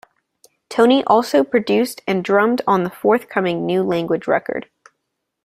Tony 0.67 1.03
also 1.03 1.43
produced 1.43 2.01
and 2.07 2.23
drummed 2.25 2.63
on 2.65 2.81
the 2.83 2.89
forthcoming 2.89 3.67
New 3.67 3.83
Language 3.83 4.25
record. 4.25 4.67